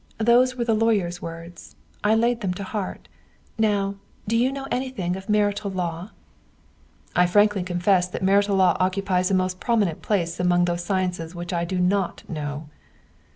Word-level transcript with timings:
"Those 0.17 0.55
were 0.55 0.63
the 0.65 0.73
lawyer's 0.73 1.21
words. 1.21 1.75
I 2.03 2.15
laid 2.15 2.41
them 2.41 2.55
to 2.55 2.63
heart. 2.63 3.07
Now, 3.59 3.97
do 4.27 4.35
you 4.35 4.51
know 4.51 4.65
anything 4.71 5.15
of 5.15 5.29
martial 5.29 5.69
law?" 5.69 6.09
"I 7.15 7.27
frankly 7.27 7.61
confess 7.61 8.07
that 8.07 8.23
martial 8.23 8.55
law 8.55 8.75
occupies 8.79 9.29
a 9.29 9.35
most 9.35 9.59
prominent 9.59 10.01
place 10.01 10.39
among 10.39 10.65
those 10.65 10.83
sciences 10.83 11.35
which 11.35 11.53
I 11.53 11.65
do 11.65 11.77
not 11.77 12.27
know." 12.27 12.67